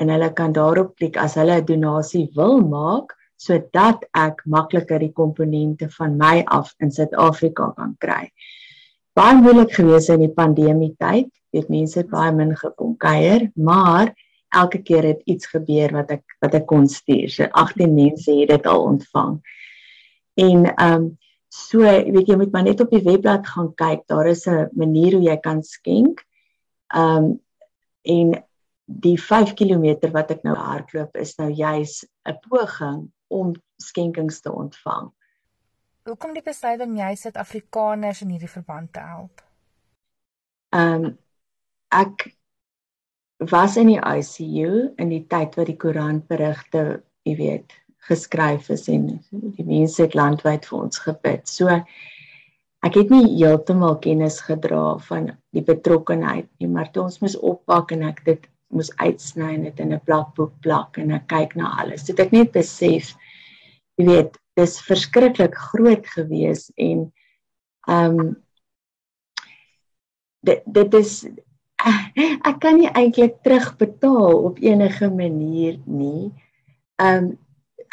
en 0.01 0.11
hulle 0.11 0.31
kan 0.33 0.53
daarop 0.53 0.95
klik 0.99 1.17
as 1.17 1.37
hulle 1.39 1.61
'n 1.61 1.65
donasie 1.65 2.29
wil 2.35 2.61
maak 2.61 3.13
sodat 3.37 4.05
ek 4.15 4.41
makliker 4.45 4.99
die 4.99 5.13
komponente 5.13 5.89
van 5.97 6.17
my 6.17 6.43
af 6.47 6.73
in 6.79 6.91
Suid-Afrika 6.91 7.73
kan 7.77 7.95
kry. 7.99 8.31
Baie 9.15 9.35
moeilik 9.39 9.73
gewees 9.75 10.09
in 10.09 10.23
die 10.23 10.33
pandemie 10.33 10.95
tyd, 10.99 11.29
het 11.55 11.69
mense 11.69 12.03
baie 12.11 12.31
min 12.35 12.55
gekom 12.55 12.95
kuier, 12.99 13.49
maar 13.55 14.13
elke 14.55 14.81
keer 14.83 15.03
het 15.03 15.21
iets 15.25 15.47
gebeur 15.51 15.93
wat 15.95 16.11
ek 16.17 16.23
wat 16.43 16.55
ek 16.55 16.65
kon 16.67 16.87
stuur. 16.87 17.29
So 17.31 17.47
18 17.51 17.93
mense 17.95 18.31
het 18.31 18.51
dit 18.51 18.67
al 18.71 18.83
ontvang. 18.91 19.39
En 20.35 20.65
ehm 20.75 20.93
um, 20.93 21.17
so 21.55 21.79
weet 21.79 22.27
jy 22.27 22.35
moet 22.35 22.51
maar 22.51 22.65
net 22.67 22.81
op 22.83 22.91
die 22.91 23.03
webblad 23.03 23.47
gaan 23.47 23.71
kyk, 23.79 24.03
daar 24.11 24.27
is 24.27 24.45
'n 24.47 24.69
manier 24.75 25.13
hoe 25.13 25.23
jy 25.23 25.37
kan 25.37 25.63
skenk. 25.63 26.25
Ehm 26.87 27.23
um, 27.23 27.43
en 28.01 28.43
die 28.85 29.17
5 29.21 29.53
km 29.53 30.11
wat 30.11 30.31
ek 30.31 30.43
nou 30.43 30.55
hardloop 30.55 31.15
is 31.17 31.35
nou 31.37 31.49
juis 31.49 32.05
'n 32.27 32.39
poging 32.49 33.11
om 33.27 33.53
skenkings 33.77 34.41
te 34.41 34.51
ontvang. 34.51 35.11
Hoekom 36.05 36.33
die 36.33 36.43
besluit 36.43 36.81
om 36.81 36.95
jy 36.95 37.15
Suid-Afrikaners 37.15 38.21
in 38.21 38.29
hierdie 38.29 38.49
verband 38.49 38.93
te 38.93 38.99
help? 38.99 39.41
Ehm 40.69 41.05
um, 41.05 41.17
ek 41.89 42.35
was 43.37 43.77
in 43.77 43.87
die 43.87 43.99
ICU 43.99 44.93
in 44.95 45.09
die 45.09 45.25
tyd 45.27 45.55
wat 45.55 45.65
die 45.65 45.77
koerantberigte, 45.77 47.03
jy 47.23 47.35
weet, 47.35 47.73
geskryf 48.09 48.69
is 48.73 48.87
en 48.91 49.07
die 49.31 49.65
mense 49.65 50.03
het 50.03 50.15
landwyd 50.17 50.65
vir 50.69 50.79
ons 50.79 51.01
gebid. 51.01 51.47
So 51.49 51.69
ek 52.85 52.99
het 52.99 53.13
nie 53.13 53.25
heeltemal 53.37 53.97
kennis 54.03 54.39
gedra 54.45 54.97
van 55.07 55.31
die 55.55 55.63
betrokkenheid 55.65 56.49
nie, 56.59 56.69
maar 56.69 56.91
toe 56.93 57.07
ons 57.07 57.21
moes 57.23 57.37
oppak 57.39 57.95
en 57.95 58.05
ek 58.11 58.21
dit 58.27 58.49
moes 58.75 58.91
uitsny 58.99 59.53
en 59.55 59.67
dit 59.69 59.79
in 59.79 59.93
'n 59.93 60.05
plakboek 60.05 60.53
plak 60.61 60.97
en 61.01 61.11
ek 61.11 61.27
kyk 61.27 61.55
na 61.55 61.71
alles. 61.81 62.05
Dit 62.05 62.19
ek 62.19 62.31
net 62.31 62.51
besef 62.51 63.15
jy 63.97 64.05
weet, 64.05 64.37
dis 64.55 64.79
verskriklik 64.81 65.55
groot 65.55 66.05
gewees 66.15 66.71
en 66.77 67.11
ehm 67.87 68.19
um, 68.19 68.35
dit 70.45 70.61
dit 70.65 70.93
is 70.93 71.25
ek 72.49 72.59
kan 72.61 72.77
nie 72.79 72.91
eintlik 72.91 73.41
terugbetaal 73.43 74.43
op 74.49 74.59
enige 74.59 75.09
manier 75.09 75.79
nie. 75.85 76.31
Ehm 77.01 77.23
um, 77.23 77.33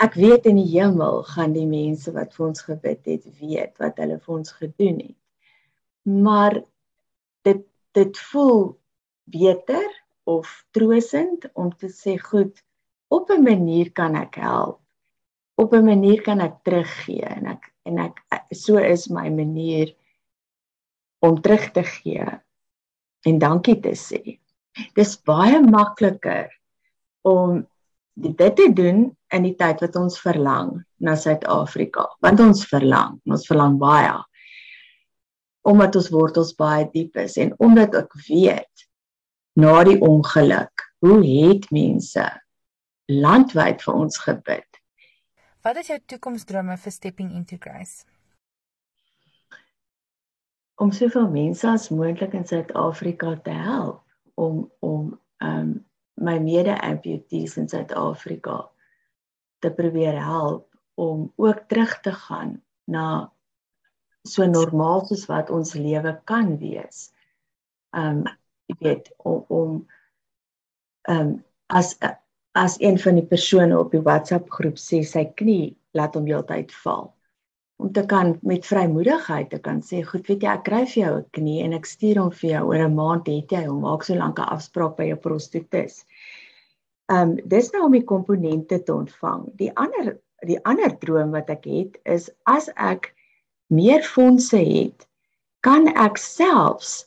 ek 0.02 0.16
weet 0.18 0.46
in 0.50 0.58
die 0.58 0.70
hemel 0.74 1.22
gaan 1.30 1.54
die 1.54 1.68
mense 1.68 2.12
wat 2.14 2.34
vir 2.34 2.46
ons 2.48 2.64
gebid 2.66 3.06
het 3.06 3.26
weet 3.40 3.78
wat 3.82 4.00
hulle 4.02 4.18
vir 4.18 4.34
ons 4.34 4.54
gedoen 4.58 5.00
het. 5.00 5.18
Maar 6.04 6.62
dit 7.46 7.66
dit 7.92 8.18
voel 8.32 8.62
beter 9.28 9.88
of 10.24 10.48
troosend 10.72 11.44
om 11.54 11.68
te 11.76 11.90
sê 11.92 12.16
goed 12.18 12.62
op 13.12 13.30
'n 13.30 13.42
manier 13.44 13.92
kan 13.92 14.16
ek 14.16 14.40
help 14.40 14.80
op 15.54 15.72
'n 15.72 15.84
manier 15.84 16.22
kan 16.22 16.40
ek 16.40 16.62
teruggee 16.64 17.24
en 17.24 17.46
ek 17.46 17.68
en 17.84 17.98
ek 17.98 18.22
so 18.52 18.78
is 18.78 19.08
my 19.08 19.28
manier 19.28 19.94
om 21.20 21.40
terug 21.40 21.70
te 21.72 21.82
gee 21.82 22.26
en 23.26 23.38
dankie 23.38 23.80
te 23.80 23.94
sê 23.94 24.38
dis 24.94 25.12
baie 25.22 25.60
makliker 25.60 26.48
om 27.22 27.66
dit 28.14 28.56
te 28.56 28.68
doen 28.72 29.06
in 29.32 29.46
die 29.46 29.54
tyd 29.56 29.80
wat 29.80 29.96
ons 29.96 30.18
verlang 30.20 30.74
na 31.00 31.16
Suid-Afrika 31.16 32.08
want 32.24 32.40
ons 32.44 32.66
verlang 32.68 33.18
ons 33.30 33.46
verlang 33.48 33.78
baie 33.80 34.18
omdat 35.62 35.96
ons 35.96 36.10
wortels 36.10 36.54
baie 36.58 36.86
diep 36.92 37.16
is 37.22 37.38
en 37.40 37.54
omdat 37.62 37.94
ek 37.98 38.14
weet 38.26 38.88
na 39.58 39.82
die 39.84 39.98
ongeluk. 40.00 40.88
Hoe 41.02 41.18
het 41.26 41.68
mense 41.74 42.24
landwyd 43.10 43.82
vir 43.82 43.94
ons 43.94 44.18
gebid? 44.22 44.68
Wat 45.62 45.78
is 45.78 45.92
jou 45.92 45.98
toekomsdrome 46.10 46.76
vir 46.78 46.94
Stepping 46.94 47.30
into 47.36 47.58
Grace? 47.60 48.02
Om 50.82 50.90
soveel 50.94 51.28
mense 51.30 51.68
as 51.68 51.90
moontlik 51.94 52.34
in 52.34 52.46
Suid-Afrika 52.46 53.36
te 53.44 53.54
help 53.54 54.02
om 54.34 54.66
om 54.80 55.12
um 55.42 55.72
my 56.22 56.38
mede-amputees 56.42 57.56
in 57.60 57.68
Suid-Afrika 57.68 58.62
te 59.62 59.70
probeer 59.74 60.18
help 60.22 60.68
om 60.94 61.32
ook 61.36 61.64
terug 61.70 62.00
te 62.00 62.12
gaan 62.12 62.56
na 62.84 63.32
so 64.28 64.46
normaal 64.46 65.04
soos 65.08 65.26
wat 65.30 65.50
ons 65.50 65.74
lewe 65.74 66.14
kan 66.30 66.56
wees. 66.58 67.10
Um 67.90 68.24
jy 68.70 68.76
weet 68.78 69.10
om 69.18 69.44
om 69.48 69.72
um, 71.10 71.32
as 71.66 71.96
as 72.52 72.76
een 72.80 72.98
van 72.98 73.18
die 73.18 73.26
persone 73.26 73.78
op 73.78 73.90
die 73.92 74.02
WhatsApp 74.04 74.50
groep 74.52 74.78
sê 74.78 75.02
sy 75.06 75.24
knie 75.40 75.74
laat 75.96 76.14
hom 76.16 76.28
heeltyd 76.28 76.72
val 76.84 77.10
om 77.82 77.92
te 77.92 78.04
kan 78.06 78.36
met 78.42 78.66
vrymoedigheid 78.66 79.50
te 79.50 79.58
kan 79.58 79.80
sê 79.82 80.02
goed 80.06 80.28
weet 80.30 80.44
jy 80.46 80.52
ek 80.56 80.64
kry 80.68 80.82
vir 80.90 81.00
jou 81.02 81.14
'n 81.18 81.30
knie 81.38 81.62
en 81.64 81.72
ek 81.78 81.86
stuur 81.90 82.20
hom 82.22 82.30
vir 82.40 82.50
jou 82.50 82.62
oor 82.68 82.82
'n 82.84 82.94
maand 82.94 83.28
het 83.28 83.54
jy 83.56 83.64
hom 83.66 83.80
maak 83.86 84.04
so 84.04 84.14
lank 84.14 84.38
'n 84.38 84.52
afspraak 84.56 84.96
by 84.96 85.06
jou 85.10 85.18
prostetis. 85.28 86.04
Ehm 87.10 87.30
um, 87.30 87.36
dis 87.54 87.72
nou 87.72 87.84
om 87.86 87.92
die 87.92 88.04
komponente 88.14 88.82
te 88.82 88.94
ontvang. 88.94 89.48
Die 89.56 89.72
ander 89.76 90.18
die 90.46 90.58
ander 90.64 90.98
droom 90.98 91.30
wat 91.30 91.50
ek 91.50 91.64
het 91.64 91.98
is 92.04 92.30
as 92.46 92.68
ek 92.76 93.14
meer 93.68 94.02
fondse 94.02 94.58
het, 94.58 95.06
kan 95.60 95.88
ek 95.88 96.18
selfs 96.18 97.06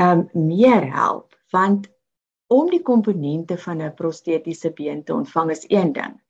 um 0.00 0.28
meer 0.32 0.84
help 0.92 1.34
want 1.52 1.88
om 2.54 2.70
die 2.70 2.82
komponente 2.82 3.56
van 3.58 3.82
'n 3.82 3.94
prostetiese 3.94 4.70
been 4.70 5.04
te 5.04 5.14
ontvang 5.14 5.50
is 5.50 5.64
een 5.68 5.92
ding. 5.92 6.20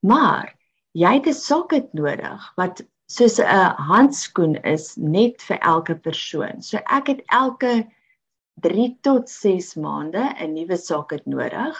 Maar 0.00 0.56
jy 0.92 1.12
het 1.14 1.26
'n 1.26 1.32
socket 1.32 1.92
nodig 1.92 2.52
wat 2.56 2.82
soos 3.10 3.40
'n 3.42 3.74
handskoen 3.90 4.54
is 4.64 4.96
net 4.96 5.42
vir 5.42 5.58
elke 5.66 5.94
persoon. 5.94 6.62
So 6.62 6.78
ek 6.86 7.08
het 7.08 7.22
elke 7.34 7.72
3 8.62 8.88
tot 9.02 9.28
6 9.28 9.74
maande 9.74 10.22
'n 10.38 10.54
nuwe 10.54 10.76
socket 10.76 11.26
nodig 11.26 11.76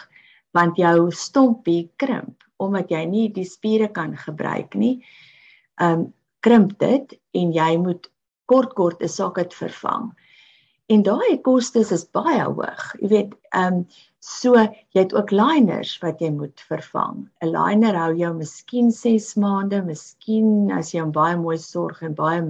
want 0.53 0.75
jou 0.77 1.11
stompie 1.11 1.89
krimp 1.95 2.43
omdat 2.59 2.91
jy 2.91 3.05
nie 3.05 3.29
die 3.29 3.47
spiere 3.47 3.87
kan 3.87 4.17
gebruik 4.17 4.75
nie. 4.75 4.99
Um 5.79 6.13
krimp 6.41 6.77
dit 6.79 7.13
en 7.33 7.53
jy 7.53 7.77
moet 7.77 8.09
kort 8.45 8.73
kort 8.75 9.01
'n 9.01 9.07
socket 9.07 9.53
vervang. 9.53 10.11
En 10.89 11.03
daai 11.03 11.37
kostes 11.41 11.91
is 11.91 12.05
baie 12.11 12.43
hoog. 12.43 12.95
Jy 12.99 13.07
weet, 13.07 13.33
um, 13.55 13.87
so 14.21 14.53
jy 14.53 15.01
het 15.01 15.13
ook 15.17 15.31
liners 15.33 15.95
wat 16.03 16.21
jy 16.21 16.29
moet 16.29 16.61
vervang. 16.69 17.25
'n 17.41 17.49
Liner 17.49 17.97
hou 17.97 18.13
jou 18.15 18.33
miskien 18.37 18.91
6 18.91 19.35
maande, 19.35 19.81
miskien 19.81 20.71
as 20.71 20.93
jy 20.93 21.01
hom 21.01 21.11
baie 21.11 21.37
mooi 21.37 21.57
sorg 21.57 22.03
en 22.03 22.13
baie 22.13 22.41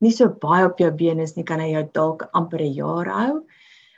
nie 0.00 0.12
so 0.12 0.28
baie 0.28 0.66
op 0.66 0.78
jou 0.78 0.90
bene 0.90 1.22
is 1.22 1.34
nie, 1.36 1.44
kan 1.44 1.60
hy 1.60 1.72
jou 1.72 1.84
dalk 1.94 2.28
amper 2.34 2.60
'n 2.60 2.74
jaar 2.74 3.08
hou. 3.08 3.44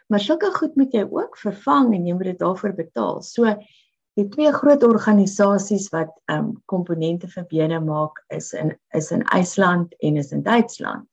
Maar 0.09 0.21
sulke 0.21 0.51
goed 0.55 0.77
moet 0.77 0.93
jy 0.95 1.03
ook 1.03 1.37
vervang 1.37 1.95
en 1.95 2.07
jy 2.07 2.15
moet 2.15 2.31
dit 2.33 2.39
daarvoor 2.39 2.73
betaal. 2.73 3.23
So 3.23 3.57
die 4.19 4.29
twee 4.29 4.53
groot 4.53 4.83
organisasies 4.83 5.91
wat 5.91 6.11
ehm 6.29 6.39
um, 6.39 6.63
komponente 6.67 7.29
vir 7.29 7.45
bene 7.51 7.81
maak 7.81 8.23
is 8.31 8.53
in 8.53 8.75
is 8.95 9.11
in 9.11 9.23
IJsland 9.23 9.95
en 10.01 10.17
is 10.17 10.33
in 10.33 10.43
Duitsland. 10.43 11.09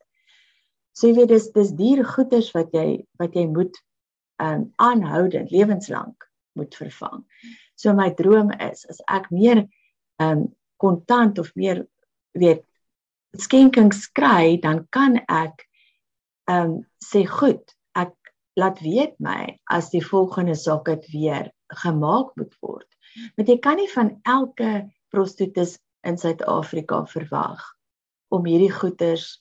So 0.92 1.08
jy 1.08 1.14
weet 1.14 1.28
dis 1.28 1.50
dis 1.54 1.70
duur 1.72 2.04
goederes 2.04 2.50
wat 2.54 2.72
jy 2.72 3.04
wat 3.18 3.34
jy 3.34 3.46
moet 3.46 3.74
um 4.38 4.72
aanhoudend 4.76 5.50
lewenslank 5.50 6.26
moet 6.58 6.74
vervang. 6.74 7.24
So 7.74 7.94
my 7.94 8.10
droom 8.14 8.50
is 8.52 8.84
as 8.90 9.00
ek 9.06 9.30
meer 9.30 9.66
um 10.22 10.48
kontant 10.78 11.38
of 11.38 11.54
meer 11.54 11.84
weet 12.38 12.64
skenkings 13.38 14.06
kry, 14.14 14.56
dan 14.62 14.86
kan 14.90 15.20
ek 15.28 15.66
um 16.50 16.84
sê 17.04 17.24
goed, 17.28 17.74
ek 17.94 18.14
laat 18.58 18.80
weet 18.82 19.18
my 19.22 19.58
as 19.70 19.90
die 19.94 20.02
volgende 20.04 20.56
socket 20.58 21.06
weer 21.12 21.50
gemaak 21.82 22.34
moet 22.36 22.54
word. 22.62 22.88
Want 23.36 23.50
jy 23.50 23.58
kan 23.62 23.78
nie 23.78 23.90
van 23.92 24.16
elke 24.24 24.88
prostituut 25.12 25.78
in 26.06 26.18
Suid-Afrika 26.18 27.02
verwag 27.10 27.62
om 28.34 28.46
hierdie 28.46 28.72
goeders 28.72 29.38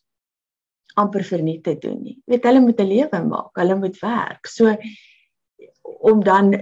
amper 0.98 1.24
verniet 1.24 1.64
te 1.64 1.76
doen 1.82 2.00
nie. 2.02 2.18
Jy 2.26 2.36
weet 2.36 2.50
hulle 2.50 2.64
moet 2.64 2.82
'n 2.82 2.90
lewe 2.90 3.22
maak, 3.26 3.54
hulle 3.56 3.76
moet 3.76 4.00
werk. 4.02 4.48
So 4.48 4.76
om 5.84 6.24
dan 6.24 6.54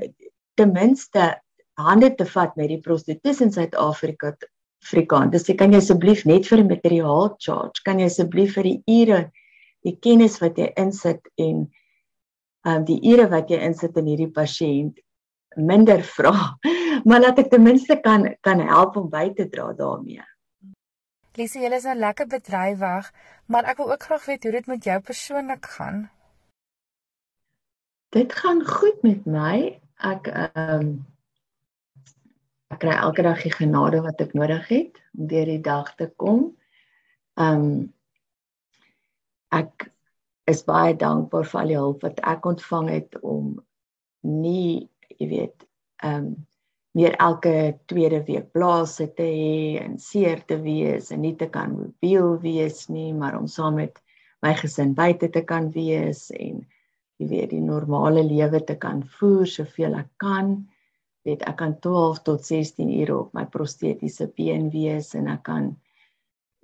ten 0.56 0.72
minste 0.72 1.36
hande 1.75 2.15
te 2.15 2.25
vat 2.25 2.56
met 2.56 2.70
die 2.70 2.82
prostituut 2.82 3.42
in 3.42 3.51
Suid-Afrika 3.51 4.36
Afrikaan. 4.86 5.32
Dis 5.34 5.50
kan 5.58 5.74
jy 5.74 5.80
asseblief 5.82 6.25
net 6.30 6.46
vir 6.46 6.60
'n 6.62 6.70
materiaal 6.70 7.36
charge, 7.39 7.82
kan 7.86 8.00
jy 8.00 8.06
asseblief 8.06 8.54
vir 8.56 8.63
die 8.63 8.82
ure, 8.86 9.32
die 9.84 9.98
kennis 10.01 10.38
wat 10.42 10.58
jy 10.58 10.70
insit 10.77 11.25
en 11.38 11.65
um, 12.65 12.86
die 12.86 13.00
ure 13.01 13.25
wat 13.30 13.50
jy 13.50 13.58
insit 13.65 13.98
in 13.98 14.06
hierdie 14.06 14.32
pasiënt 14.32 15.01
minder 15.58 16.04
vra, 16.18 16.36
maar 17.06 17.22
laat 17.22 17.39
ek 17.39 17.50
ten 17.50 17.63
minste 17.63 17.98
kan 18.04 18.36
kan 18.44 18.62
help 18.62 18.98
om 18.98 19.10
by 19.10 19.30
te 19.34 19.50
dra 19.50 19.74
daarmee. 19.74 20.22
Lisie, 21.36 21.65
jy 21.65 21.72
is 21.75 21.84
nou 21.84 21.98
lekker 22.00 22.30
bedrywig, 22.32 23.08
maar 23.51 23.65
ek 23.68 23.82
wil 23.82 23.89
ook 23.92 24.06
graag 24.08 24.27
weet 24.30 24.46
hoe 24.48 24.51
dit 24.56 24.68
met 24.72 24.86
jou 24.88 25.00
persoonlik 25.04 25.65
gaan. 25.74 26.06
Dit 28.15 28.32
gaan 28.34 28.62
goed 28.63 29.01
met 29.04 29.25
my. 29.27 29.58
Ek 30.00 30.30
ehm 30.32 30.72
um, 30.75 30.94
ek 32.72 32.80
kry 32.82 32.96
elke 32.96 33.24
dag 33.27 33.44
die 33.44 33.51
genade 33.51 34.00
wat 34.04 34.24
ek 34.24 34.32
nodig 34.36 34.63
het 34.72 34.98
om 35.15 35.27
deur 35.32 35.51
die 35.51 35.62
dag 35.68 35.92
te 36.00 36.08
kom. 36.24 36.48
Ehm 37.36 37.68
um, 37.68 37.75
ek 39.56 39.89
is 40.51 40.63
baie 40.63 40.96
dankbaar 40.96 41.48
vir 41.51 41.62
al 41.62 41.72
die 41.72 41.80
hulp 41.82 42.08
wat 42.08 42.24
ek 42.32 42.48
ontvang 42.48 42.89
het 42.94 43.20
om 43.22 43.56
nie, 44.24 44.88
jy 45.20 45.32
weet, 45.36 45.68
ehm 46.00 46.32
um, 46.32 46.36
meer 46.95 47.15
elke 47.19 47.75
tweede 47.91 48.21
week 48.23 48.51
plase 48.55 49.09
te 49.17 49.25
hê 49.27 49.83
en 49.83 49.97
seer 49.99 50.39
te 50.47 50.55
wees 50.63 51.11
en 51.11 51.21
nie 51.25 51.35
te 51.35 51.49
kan 51.51 51.73
mobiel 51.75 52.37
wees 52.39 52.85
nie, 52.87 53.11
maar 53.13 53.35
om 53.35 53.49
saam 53.51 53.81
met 53.81 53.99
my 54.45 54.53
gesin 54.55 54.93
buite 54.95 55.27
te 55.33 55.43
kan 55.47 55.67
wees 55.75 56.29
en 56.31 56.61
jy 57.19 57.27
weet 57.27 57.51
die 57.51 57.63
normale 57.63 58.23
lewe 58.23 58.61
te 58.63 58.77
kan 58.79 59.03
voer 59.17 59.47
soveel 59.47 59.95
ek 59.99 60.11
kan. 60.23 60.55
Weet 61.27 61.43
ek 61.49 61.57
kan 61.59 61.75
12 61.83 62.21
tot 62.27 62.47
16 62.47 62.91
ure 63.01 63.17
op 63.25 63.35
my 63.35 63.45
prostetiese 63.51 64.29
been 64.37 64.69
wees 64.71 65.13
en 65.19 65.27
ek 65.31 65.43
kan 65.47 65.73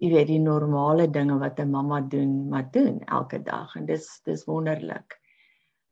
jy 0.02 0.14
weet 0.16 0.32
die 0.32 0.42
normale 0.42 1.10
dinge 1.12 1.38
wat 1.42 1.60
'n 1.60 1.72
mamma 1.72 2.00
doen, 2.02 2.50
maar 2.50 2.72
doen 2.72 3.02
elke 3.06 3.40
dag 3.44 3.76
en 3.76 3.86
dis 3.86 4.08
dis 4.26 4.48
wonderlik. 4.48 5.20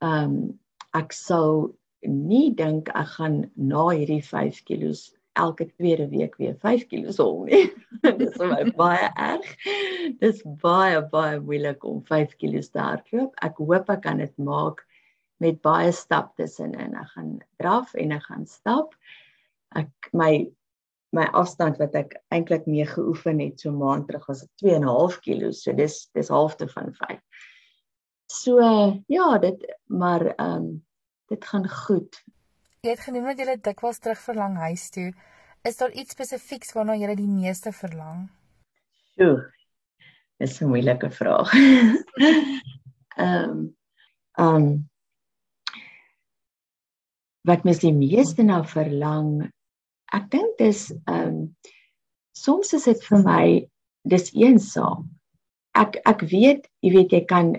Ehm 0.01 0.23
um, 0.23 0.59
ek 0.93 1.11
sou 1.13 1.75
nie 2.07 2.49
dink 2.55 2.89
ek 2.95 3.15
gaan 3.17 3.39
na 3.55 3.89
hierdie 3.91 4.23
5 4.23 4.63
kg 4.67 4.93
elke 5.39 5.67
tweede 5.77 6.07
week 6.09 6.35
weer 6.39 6.55
5 6.59 6.87
kg 6.89 7.15
hol 7.17 7.45
nie. 7.47 7.65
Dis 8.19 8.35
vir 8.35 8.51
my 8.51 8.63
baie 8.77 9.09
erg. 9.15 9.49
Dis 10.21 10.43
baie 10.61 11.01
baie 11.11 11.39
moeilik 11.43 11.83
om 11.87 12.01
5 12.07 12.35
kg 12.39 12.63
te 12.71 12.83
hardloop. 12.83 13.35
Ek 13.45 13.59
hoop 13.61 13.91
ek 13.93 14.03
kan 14.05 14.23
dit 14.23 14.33
maak 14.37 14.83
met 15.39 15.61
baie 15.63 15.91
stap 15.95 16.35
tussenin. 16.39 16.95
Ek 16.99 17.11
gaan 17.15 17.35
draf 17.61 17.95
en 17.95 18.15
ek 18.15 18.25
gaan 18.27 18.47
stap. 18.49 18.95
Ek 19.79 20.11
my 20.13 20.47
my 21.15 21.23
afstand 21.33 21.79
wat 21.81 21.95
ek 21.97 22.11
eintlik 22.29 22.67
mee 22.69 22.85
geoefen 22.85 23.39
het 23.41 23.63
so 23.63 23.73
maand 23.73 24.05
terug 24.05 24.27
was 24.29 24.43
2.5 24.61 25.21
kg. 25.25 25.53
So 25.57 25.73
dis 25.73 26.03
dis 26.13 26.29
halfte 26.29 26.67
van 26.69 26.93
5. 26.93 27.17
So 28.29 28.59
ja, 29.09 29.31
dit 29.41 29.65
maar 29.87 30.27
ehm 30.35 30.55
um, 30.59 30.69
dit 31.29 31.45
gaan 31.45 31.67
goed. 31.69 32.23
Jy 32.81 32.93
het 32.95 33.05
genoem 33.05 33.31
dat 33.31 33.41
jy 33.43 33.55
dikwels 33.61 33.99
terug 33.99 34.19
verlang 34.23 34.57
huis 34.57 34.89
toe. 34.95 35.09
Is 35.67 35.77
daar 35.77 35.91
iets 35.91 36.15
spesifieks 36.15 36.71
waarna 36.75 36.95
jy 36.95 37.15
die 37.19 37.27
meeste 37.27 37.73
verlang? 37.75 38.29
Sjoe. 39.15 39.49
Dis 40.39 40.61
'n 40.61 40.71
moeilike 40.71 41.09
vraag. 41.11 41.51
Ehm 43.19 43.49
um, 43.49 43.75
um, 44.39 44.89
wat 47.43 47.63
mens 47.63 47.81
die 47.83 47.93
meeste 47.93 48.43
na 48.43 48.63
verlang. 48.63 49.49
Ek 50.15 50.29
dink 50.31 50.57
dis 50.57 50.89
ehm 51.05 51.27
um, 51.27 51.55
soms 52.31 52.73
is 52.73 52.87
dit 52.87 53.03
vir 53.09 53.23
my 53.25 53.45
dis 54.07 54.31
eensaam. 54.33 55.09
Ek 55.75 55.99
ek 56.07 56.23
weet, 56.31 56.69
jy 56.79 56.93
weet 56.95 57.11
jy 57.11 57.23
kan 57.25 57.53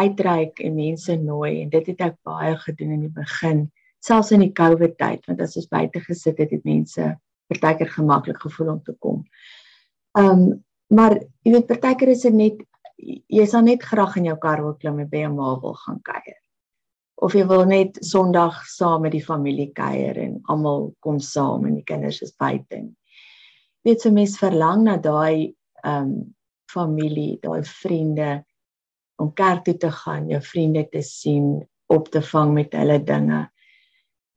uitreik 0.00 0.60
en 0.64 0.78
mense 0.78 1.16
nooi 1.20 1.60
en 1.62 1.70
dit 1.72 1.92
het 1.92 2.00
ek 2.08 2.16
baie 2.26 2.56
gedoen 2.64 2.96
in 2.96 3.04
die 3.06 3.14
begin 3.14 3.66
selfs 4.04 4.32
in 4.32 4.44
die 4.44 4.54
COVID 4.56 4.96
tyd 5.00 5.26
want 5.28 5.42
as 5.44 5.58
ons 5.60 5.68
buite 5.70 6.02
gesit 6.06 6.40
het 6.40 6.52
het 6.54 6.66
mense 6.68 7.12
partykeer 7.50 7.90
gemaklik 7.92 8.40
gevoel 8.40 8.76
om 8.76 8.82
te 8.86 8.96
kom. 8.98 9.22
Um 10.18 10.62
maar 10.90 11.14
jy 11.46 11.52
weet 11.54 11.68
partykeer 11.68 12.10
is 12.16 12.24
dit 12.26 12.34
net 12.34 12.62
jy 13.00 13.44
sal 13.48 13.62
net 13.66 13.84
graag 13.86 14.16
in 14.18 14.30
jou 14.30 14.36
kar 14.42 14.62
wil 14.64 14.76
klim 14.80 14.98
en 15.00 15.10
by 15.10 15.24
jou 15.24 15.32
ma 15.34 15.52
wil 15.62 15.76
gaan 15.84 16.00
kuier. 16.06 16.38
Of 17.20 17.36
jy 17.36 17.44
wil 17.48 17.66
net 17.68 18.00
Sondag 18.04 18.62
saam 18.68 19.04
met 19.04 19.14
die 19.14 19.24
familie 19.24 19.70
kuier 19.76 20.18
en 20.18 20.40
almal 20.52 20.90
kom 21.04 21.20
saam 21.20 21.66
en 21.68 21.76
die 21.78 21.86
kinders 21.86 22.22
is 22.26 22.34
buite. 22.34 22.82
Weet 23.86 24.04
jy 24.04 24.12
mens 24.16 24.38
verlang 24.40 24.84
na 24.88 24.96
daai 25.00 25.54
um 25.86 26.34
familie, 26.70 27.38
daai 27.42 27.62
vriende 27.66 28.40
om 29.20 29.32
kerk 29.36 29.64
toe 29.64 29.76
te 29.76 29.90
gaan, 29.92 30.28
jou 30.30 30.40
vriende 30.42 30.86
te 30.88 31.02
sien, 31.04 31.58
op 31.90 32.08
te 32.08 32.22
vang 32.22 32.54
met 32.54 32.74
hulle 32.78 32.98
dinge. 33.04 33.44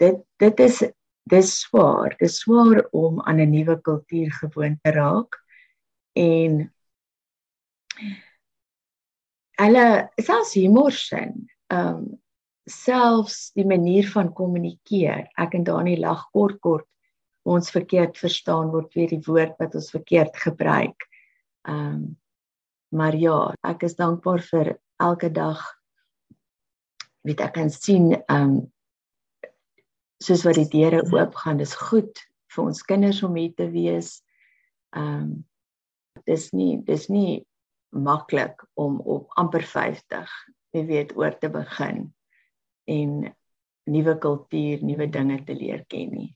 Dit 0.01 0.23
dit 0.41 0.59
is 0.59 0.81
dis 1.31 1.51
swaar. 1.63 2.15
Dis 2.19 2.41
swaar 2.43 2.83
om 2.91 3.21
aan 3.21 3.39
'n 3.39 3.49
nuwe 3.49 3.79
kultuur 3.81 4.31
gewoon 4.31 4.79
te 4.81 4.91
raak 4.91 5.39
en 6.13 6.73
hulle 9.61 10.09
selfs 10.15 10.53
humor 10.53 10.91
sin. 10.91 11.47
Ehm 11.67 11.87
um, 11.87 12.21
selfs 12.65 13.51
die 13.53 13.65
manier 13.67 14.07
van 14.07 14.33
kommunikeer. 14.33 15.27
Ek 15.35 15.53
en 15.53 15.63
Dani 15.63 15.97
lag 15.99 16.29
kort 16.31 16.59
kort 16.59 16.87
ons 17.43 17.71
verkeerd 17.71 18.17
verstaan 18.17 18.71
word 18.71 18.93
weer 18.95 19.09
die 19.11 19.23
woord 19.25 19.57
wat 19.59 19.75
ons 19.75 19.91
verkeerd 19.91 20.37
gebruik. 20.37 21.07
Ehm 21.67 21.95
um, 21.95 22.03
Maar 22.93 23.15
ja, 23.17 23.37
ek 23.65 23.87
is 23.87 23.97
dankbaar 23.97 24.43
vir 24.51 24.75
elke 25.01 25.31
dag 25.33 25.61
wat 27.25 27.41
ek 27.41 27.55
kan 27.57 27.71
sien 27.73 28.11
ehm 28.13 28.53
um, 28.53 28.53
soos 30.23 30.45
wat 30.47 30.55
die 30.55 30.69
deure 30.71 31.01
oop 31.11 31.33
gaan. 31.35 31.57
Dis 31.59 31.73
goed 31.75 32.21
vir 32.53 32.61
ons 32.63 32.83
kinders 32.87 33.19
om 33.27 33.35
hier 33.35 33.55
te 33.57 33.67
wees. 33.73 34.19
Ehm 34.95 35.25
um, 35.25 35.33
dis 36.29 36.51
nie 36.53 36.77
dis 36.85 37.09
nie 37.09 37.41
maklik 37.93 38.61
om 38.79 38.99
op 38.99 39.33
amper 39.37 39.65
50, 39.65 40.29
jy 40.73 40.85
weet, 40.87 41.15
oor 41.17 41.33
te 41.37 41.49
begin 41.49 42.05
en 42.89 43.11
nuwe 43.89 44.15
kultuur, 44.21 44.85
nuwe 44.85 45.09
dinge 45.11 45.39
te 45.45 45.55
leer 45.57 45.83
ken 45.89 46.13
nie. 46.13 46.31